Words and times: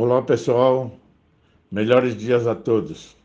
Olá 0.00 0.22
pessoal, 0.22 0.92
melhores 1.68 2.16
dias 2.16 2.46
a 2.46 2.54
todos. 2.54 3.16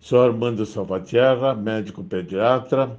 Sou 0.00 0.22
Armando 0.22 0.64
Salvatierra, 0.64 1.54
médico 1.54 2.02
pediatra. 2.02 2.98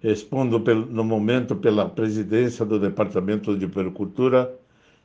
Respondo 0.00 0.60
no 0.88 1.02
momento 1.02 1.56
pela 1.56 1.88
presidência 1.88 2.64
do 2.64 2.78
Departamento 2.78 3.58
de 3.58 3.66
Pericultura 3.66 4.54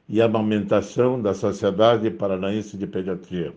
e 0.07 0.21
Amamentação 0.21 1.19
da 1.19 1.33
Sociedade 1.33 2.11
Paranaense 2.11 2.77
de 2.77 2.85
Pediatria. 2.85 3.51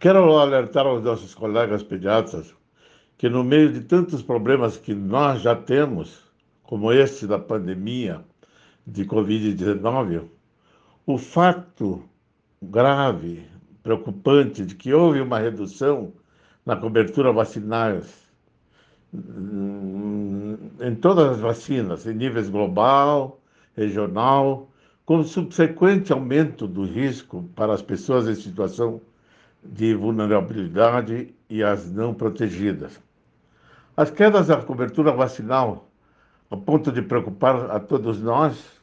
Quero 0.00 0.36
alertar 0.36 0.84
aos 0.84 1.00
nossos 1.00 1.32
colegas 1.32 1.84
pediatras 1.84 2.52
que, 3.16 3.28
no 3.28 3.44
meio 3.44 3.72
de 3.72 3.82
tantos 3.82 4.20
problemas 4.20 4.76
que 4.76 4.94
nós 4.94 5.40
já 5.40 5.54
temos, 5.54 6.24
como 6.64 6.92
este 6.92 7.24
da 7.24 7.38
pandemia 7.38 8.20
de 8.84 9.04
Covid-19, 9.04 10.22
o 11.06 11.18
fato 11.18 12.04
grave, 12.62 13.46
preocupante, 13.82 14.64
de 14.64 14.74
que 14.74 14.92
houve 14.92 15.20
uma 15.20 15.38
redução 15.38 16.12
na 16.64 16.76
cobertura 16.76 17.32
vacinal 17.32 18.00
hum, 19.12 20.56
em 20.80 20.94
todas 20.94 21.32
as 21.32 21.40
vacinas, 21.40 22.06
em 22.06 22.14
níveis 22.14 22.48
global, 22.48 23.40
regional, 23.76 24.70
com 25.04 25.24
subsequente 25.24 26.12
aumento 26.12 26.68
do 26.68 26.84
risco 26.84 27.48
para 27.56 27.74
as 27.74 27.82
pessoas 27.82 28.28
em 28.28 28.40
situação 28.40 29.00
de 29.64 29.94
vulnerabilidade 29.94 31.34
e 31.50 31.62
as 31.62 31.90
não 31.90 32.14
protegidas. 32.14 33.00
As 33.96 34.10
quedas 34.10 34.46
da 34.46 34.56
cobertura 34.62 35.12
vacinal, 35.12 35.88
a 36.50 36.56
ponto 36.56 36.92
de 36.92 37.02
preocupar 37.02 37.70
a 37.70 37.80
todos 37.80 38.20
nós, 38.20 38.81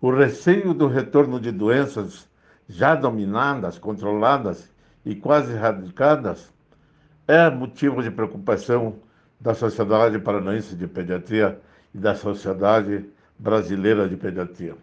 o 0.00 0.10
receio 0.10 0.72
do 0.72 0.86
retorno 0.86 1.38
de 1.38 1.52
doenças 1.52 2.28
já 2.68 2.94
dominadas, 2.94 3.78
controladas 3.78 4.72
e 5.04 5.14
quase 5.14 5.52
erradicadas 5.52 6.50
é 7.28 7.50
motivo 7.50 8.02
de 8.02 8.10
preocupação 8.10 8.96
da 9.38 9.54
Sociedade 9.54 10.18
Paranaense 10.18 10.74
de 10.74 10.86
Pediatria 10.86 11.60
e 11.94 11.98
da 11.98 12.14
Sociedade 12.14 13.08
Brasileira 13.38 14.08
de 14.08 14.16
Pediatria. 14.16 14.74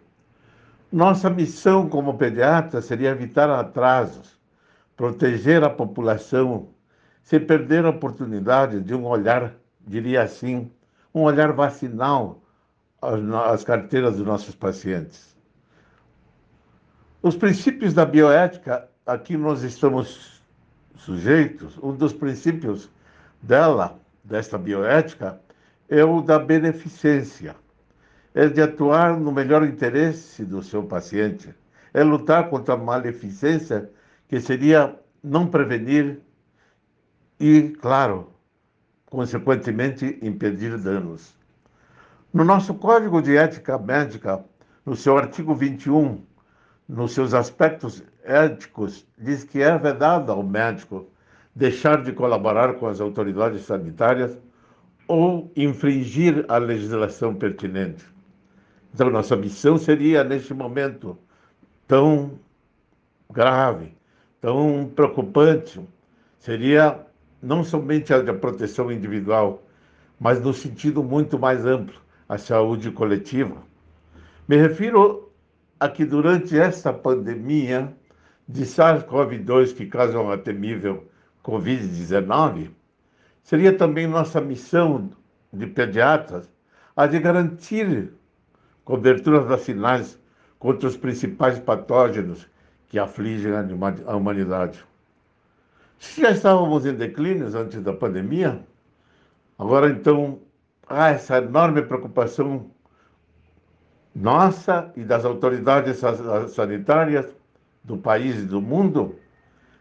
Nossa 0.90 1.28
missão 1.28 1.88
como 1.88 2.16
pediatra 2.16 2.80
seria 2.80 3.10
evitar 3.10 3.50
atrasos, 3.50 4.38
proteger 4.96 5.62
a 5.62 5.68
população, 5.68 6.68
sem 7.22 7.38
perder 7.38 7.84
a 7.84 7.90
oportunidade 7.90 8.80
de 8.80 8.94
um 8.94 9.04
olhar, 9.04 9.52
diria 9.86 10.22
assim, 10.22 10.70
um 11.14 11.22
olhar 11.22 11.52
vacinal 11.52 12.40
as 13.00 13.64
carteiras 13.64 14.16
dos 14.16 14.26
nossos 14.26 14.54
pacientes. 14.54 15.36
Os 17.22 17.36
princípios 17.36 17.94
da 17.94 18.04
bioética, 18.04 18.88
aqui 19.06 19.36
nós 19.36 19.62
estamos 19.62 20.42
sujeitos, 20.96 21.78
um 21.82 21.94
dos 21.94 22.12
princípios 22.12 22.90
dela, 23.42 23.98
desta 24.22 24.58
bioética, 24.58 25.40
é 25.88 26.04
o 26.04 26.20
da 26.20 26.38
beneficência. 26.38 27.56
É 28.34 28.48
de 28.48 28.60
atuar 28.60 29.18
no 29.18 29.32
melhor 29.32 29.64
interesse 29.64 30.44
do 30.44 30.62
seu 30.62 30.82
paciente. 30.84 31.54
É 31.94 32.04
lutar 32.04 32.50
contra 32.50 32.74
a 32.74 32.76
maleficência, 32.76 33.90
que 34.28 34.38
seria 34.40 34.94
não 35.22 35.46
prevenir 35.46 36.20
e, 37.40 37.70
claro, 37.80 38.32
consequentemente, 39.06 40.18
impedir 40.22 40.76
danos. 40.78 41.37
No 42.30 42.44
nosso 42.44 42.74
Código 42.74 43.22
de 43.22 43.34
Ética 43.38 43.78
Médica, 43.78 44.44
no 44.84 44.94
seu 44.94 45.16
artigo 45.16 45.54
21, 45.54 46.22
nos 46.86 47.12
seus 47.12 47.32
aspectos 47.32 48.04
éticos, 48.22 49.06
diz 49.16 49.44
que 49.44 49.62
é 49.62 49.78
vedado 49.78 50.30
ao 50.30 50.42
médico 50.42 51.08
deixar 51.54 52.02
de 52.02 52.12
colaborar 52.12 52.74
com 52.74 52.86
as 52.86 53.00
autoridades 53.00 53.62
sanitárias 53.62 54.38
ou 55.06 55.50
infringir 55.56 56.44
a 56.48 56.58
legislação 56.58 57.34
pertinente. 57.34 58.04
Então, 58.92 59.08
nossa 59.08 59.34
missão 59.34 59.78
seria, 59.78 60.22
neste 60.22 60.52
momento 60.52 61.16
tão 61.86 62.38
grave, 63.30 63.96
tão 64.38 64.92
preocupante, 64.94 65.80
seria 66.38 67.06
não 67.42 67.64
somente 67.64 68.12
a 68.12 68.20
de 68.20 68.34
proteção 68.34 68.92
individual, 68.92 69.62
mas 70.20 70.42
no 70.42 70.52
sentido 70.52 71.02
muito 71.02 71.38
mais 71.38 71.64
amplo, 71.64 71.98
a 72.28 72.36
saúde 72.36 72.90
coletiva. 72.90 73.56
Me 74.46 74.56
refiro 74.56 75.32
a 75.80 75.88
que 75.88 76.04
durante 76.04 76.58
esta 76.58 76.92
pandemia 76.92 77.94
de 78.46 78.64
SARS-CoV-2 78.64 79.74
que 79.74 79.86
causa 79.86 80.18
uma 80.20 80.36
temível 80.36 81.06
Covid-19, 81.44 82.70
seria 83.42 83.76
também 83.76 84.06
nossa 84.06 84.40
missão 84.40 85.10
de 85.52 85.66
pediatras 85.66 86.50
a 86.94 87.06
de 87.06 87.18
garantir 87.18 88.12
coberturas 88.84 89.46
vacinais 89.46 90.18
contra 90.58 90.88
os 90.88 90.96
principais 90.96 91.58
patógenos 91.58 92.48
que 92.88 92.98
afligem 92.98 93.52
a 94.06 94.16
humanidade. 94.16 94.84
Se 95.98 96.22
já 96.22 96.30
estávamos 96.30 96.86
em 96.86 96.94
declínios 96.94 97.54
antes 97.54 97.80
da 97.82 97.92
pandemia, 97.92 98.64
agora 99.58 99.90
então 99.90 100.40
há 100.88 101.10
essa 101.10 101.38
enorme 101.38 101.82
preocupação 101.82 102.70
nossa 104.14 104.90
e 104.96 105.04
das 105.04 105.24
autoridades 105.24 106.00
sanitárias 106.50 107.26
do 107.84 107.96
país 107.96 108.36
e 108.36 108.46
do 108.46 108.60
mundo, 108.60 109.14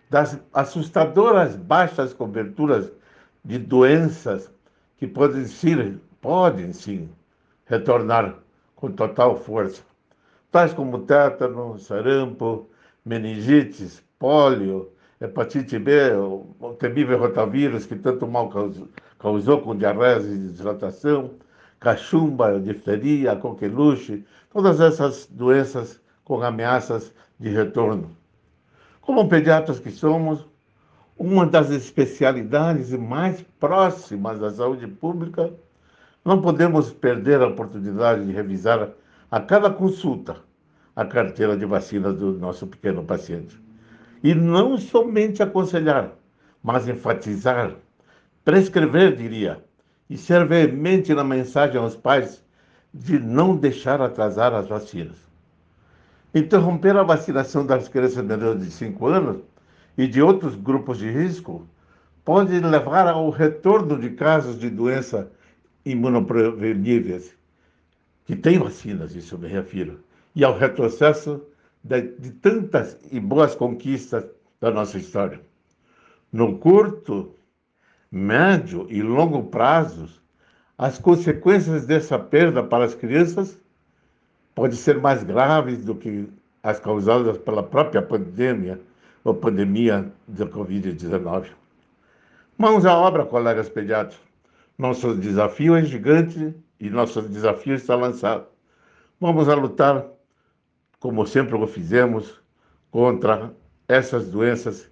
das 0.09 0.40
assustadoras 0.53 1.56
baixas 1.56 2.13
coberturas 2.13 2.91
de 3.44 3.57
doenças 3.57 4.51
que 4.97 5.07
podem 5.07 5.45
sim, 5.45 6.00
podem 6.22 6.72
sim 6.72 7.09
retornar 7.66 8.35
com 8.75 8.91
total 8.91 9.35
força, 9.35 9.81
tais 10.51 10.74
como 10.74 11.00
tétano, 11.00 11.79
sarampo, 11.79 12.69
meningites, 13.03 14.03
pólio, 14.19 14.91
hepatite 15.19 15.79
B, 15.79 16.13
o 16.16 16.73
temível 16.79 17.17
rotavírus 17.17 17.85
que 17.85 17.95
tanto 17.95 18.28
mal 18.28 18.50
causou, 18.50 18.88
causou 19.17 19.61
com 19.61 19.75
diarreia 19.75 20.19
e 20.19 20.38
desidratação, 20.38 21.31
cachumba, 21.79 22.59
difteria, 22.59 23.35
coqueluche, 23.35 24.25
todas 24.51 24.79
essas 24.79 25.27
doenças 25.27 26.00
com 26.23 26.41
ameaças 26.41 27.13
de 27.39 27.50
retorno. 27.50 28.16
Como 29.01 29.27
pediatras 29.27 29.79
que 29.79 29.89
somos, 29.91 30.45
uma 31.17 31.45
das 31.45 31.72
especialidades 31.72 32.91
mais 32.91 33.41
próximas 33.59 34.39
da 34.39 34.51
saúde 34.51 34.85
pública, 34.88 35.51
não 36.23 36.41
podemos 36.41 36.91
perder 36.91 37.41
a 37.41 37.47
oportunidade 37.47 38.25
de 38.25 38.31
revisar 38.31 38.89
a 39.31 39.39
cada 39.39 39.69
consulta 39.69 40.38
a 40.95 41.06
carteira 41.06 41.56
de 41.56 41.66
vacinas 41.66 42.16
do 42.17 42.33
nosso 42.33 42.67
pequeno 42.67 43.03
paciente. 43.03 43.66
E 44.23 44.33
não 44.33 44.78
somente 44.78 45.44
aconselhar, 45.44 46.11
mas 46.63 46.88
enfatizar 46.88 47.75
prescrever, 48.47 49.13
diria, 49.13 49.61
e 50.09 50.17
ser 50.17 50.47
veemente 50.47 51.13
na 51.13 51.22
mensagem 51.22 51.75
aos 51.75 51.97
pais 51.97 52.41
de 52.94 53.19
não 53.19 53.57
deixar 53.57 54.01
atrasar 54.01 54.53
as 54.53 54.69
vacinas. 54.69 55.17
Interromper 56.33 56.95
a 56.95 57.03
vacinação 57.03 57.66
das 57.66 57.89
crianças 57.89 58.23
menores 58.23 58.63
de 58.63 58.72
5 58.72 59.06
anos 59.06 59.41
e 59.97 60.07
de 60.07 60.22
outros 60.22 60.56
grupos 60.56 60.97
de 60.97 61.11
risco 61.11 61.67
pode 62.23 62.57
levar 62.57 63.09
ao 63.09 63.29
retorno 63.29 64.00
de 64.00 64.12
casos 64.12 64.57
de 64.57 64.69
doença 64.69 65.30
imunopreveníveis, 65.86 67.36
que 68.24 68.33
têm 68.33 68.59
vacinas, 68.59 69.13
isso 69.13 69.38
me 69.38 69.50
refiro, 69.50 70.00
e 70.33 70.45
ao 70.45 70.57
retrocesso 70.57 71.41
de 71.88 72.31
tantas 72.31 72.98
e 73.12 73.19
boas 73.19 73.56
conquistas 73.56 74.25
da 74.60 74.72
nossa 74.72 74.98
história. 74.98 75.39
No 76.31 76.57
curto 76.57 77.34
médio 78.12 78.88
e 78.89 79.01
longo 79.01 79.44
prazos, 79.44 80.22
as 80.78 81.00
consequências 81.00 81.86
dessa 81.86 82.19
perda 82.19 82.63
para 82.63 82.86
as 82.86 82.94
crianças 82.94 83.60
podem 84.54 84.78
ser 84.78 85.00
mais 85.00 85.24
graves 85.24 85.84
do 85.86 85.95
que 85.95 86.28
as 86.62 86.80
causadas 86.80 87.38
pela 87.38 87.63
própria 87.63 88.01
pandemia 88.01 88.80
ou 89.24 89.34
pandemia 89.34 90.12
da 90.28 90.45
Covid-19. 90.45 91.48
Mãos 92.57 92.86
à 92.86 92.98
obra, 92.98 93.25
colegas 93.25 93.69
pediatras. 93.69 94.19
Nosso 94.78 95.16
desafio 95.16 95.75
é 95.75 95.84
gigante 95.84 96.54
e 96.80 96.89
nosso 96.89 97.22
desafio 97.22 97.75
está 97.75 97.95
lançado. 97.95 98.45
Vamos 99.19 99.50
a 99.50 99.56
lutar, 99.56 100.06
como 100.99 101.25
sempre 101.25 101.55
o 101.55 101.67
fizemos, 101.67 102.41
contra 102.91 103.53
essas 103.88 104.29
doenças 104.29 104.89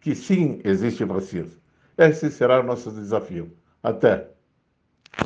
que 0.00 0.14
sim 0.14 0.60
existem 0.64 1.06
vacinas. 1.06 1.58
Esse 1.96 2.30
será 2.30 2.60
o 2.60 2.62
nosso 2.62 2.90
desafio. 2.90 3.52
Até! 3.82 4.37